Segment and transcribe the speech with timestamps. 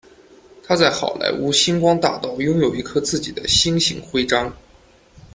[0.63, 4.51] 他在好莱坞星光大道拥有一颗自己的星形徽章。